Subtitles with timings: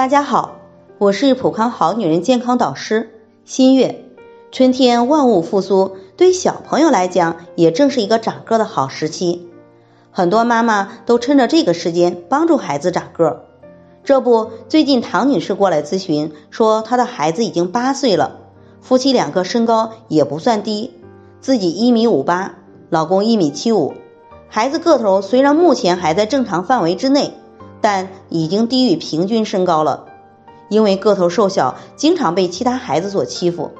[0.00, 0.56] 大家好，
[0.96, 4.06] 我是普康好女人健康导师新月。
[4.50, 9.50] 春天万物复苏，对小朋友来讲也正是一个长个的好时期。
[10.10, 13.44] 很多妈妈都趁着这个时间帮助孩子长个。
[14.02, 18.38] 这不，最近唐女士过来咨询，说她的孩子已经八岁了，
[18.80, 20.94] 夫妻两个身高也不算低，
[21.42, 22.54] 自己一米五八，
[22.88, 23.92] 老公一米七五，
[24.48, 27.34] 孩子个头虽然目前还在正常范围之内，
[27.80, 30.06] 但已经低于平均身高了。
[30.68, 33.72] 因为个头瘦小，经常被其他孩子所欺负。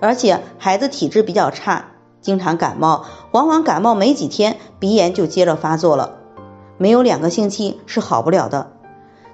[0.00, 6.14] 而且孩子体质比较差，经常感冒，往往感冒没几天，鼻炎就接着发作了，
[6.78, 8.72] 没有两个星期是好不了的。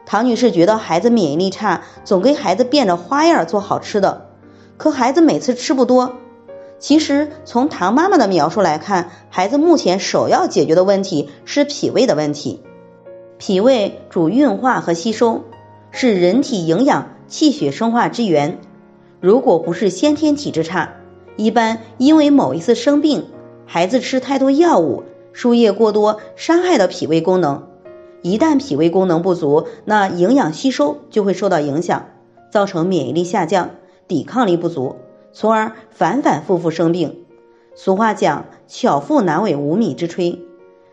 [0.05, 4.27] 唐女士觉得孩子免疫力差，总给孩子变着花样做好吃的，
[4.77, 6.15] 可孩子每次吃不多。
[6.79, 12.63] 其实从唐妈妈的描述来看，孩子目前首要解决的问题是脾胃的问题。
[13.39, 15.45] 脾胃主运化和吸收，
[15.93, 18.59] 是人体营养、气血生化之源。
[19.21, 20.95] 如果不是先天体质差，
[21.37, 23.27] 一般因为某一次生病，
[23.65, 27.69] 孩子吃太多药物，输液过多，伤害到脾胃功能。
[28.23, 32.07] 一旦脾胃功能不足，那营养吸收就会受到影响，
[32.51, 33.71] 造成免疫力下降、
[34.09, 34.97] 抵抗力不足，
[35.33, 37.25] 从而反反复复生病。
[37.77, 40.41] 俗话讲“巧妇难为无米之炊”，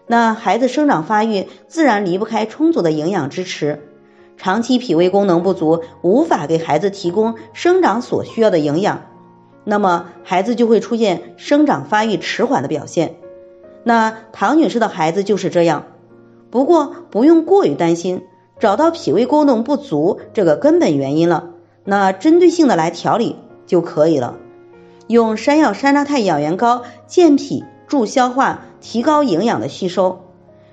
[0.08, 3.90] 那孩子生长发育自然离不开充足的营养支持。
[4.38, 9.06] 长期脾胃功能不足，无法给孩子提供生长所需要的营养，
[9.64, 13.16] 那么孩子就会出现生长发育迟缓的表现。
[13.84, 15.86] 那唐女士的孩子就是这样，
[16.52, 18.24] 不过不用过于担心，
[18.60, 21.52] 找到脾胃功能不足这个根本原因了，
[21.86, 24.38] 那针对性的来调理就可以了。
[25.08, 30.22] 用山药山楂肽养元膏健脾助消化，提高营养的吸收。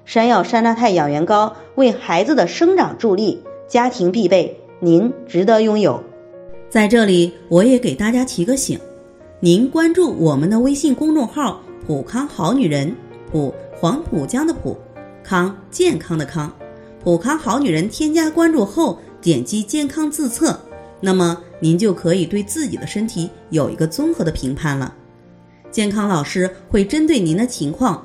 [0.04, 3.42] 山药山楂肽养元膏为孩子的生长助力。
[3.66, 6.04] 家庭必备，您值得拥有。
[6.68, 8.78] 在这里，我也给大家提个醒：
[9.40, 12.94] 您关注我们的微信公众号“普康好女人”，
[13.32, 14.76] 普黄浦江的浦，
[15.24, 16.52] 康健康的康，
[17.02, 17.88] 普康好女人。
[17.88, 20.60] 添加关注后，点击健康自测，
[21.00, 24.94] 那么您就可以对自己的身体有一个综合的评判了。
[25.70, 28.04] 健康老师会针对您的情况